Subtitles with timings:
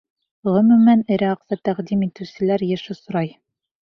[0.53, 3.35] Ғөмүмән, эре аҡса тәҡдим итеүселәр йыш осрай.